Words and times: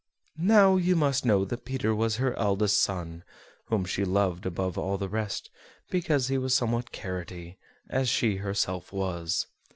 Now, 0.39 0.77
you 0.77 0.95
must 0.95 1.27
know 1.27 1.45
that 1.45 1.63
Peter 1.63 1.93
was 1.93 2.15
her 2.15 2.33
eldest 2.33 2.81
son, 2.81 3.23
whom 3.67 3.85
she 3.85 4.03
loved 4.03 4.47
above 4.47 4.75
all 4.75 4.97
the 4.97 5.07
rest, 5.07 5.51
because 5.91 6.27
he 6.27 6.39
was 6.39 6.55
somewhat 6.55 6.91
carroty, 6.91 7.59
as 7.87 8.09
she 8.09 8.37
herself 8.37 8.91
was. 8.91 9.45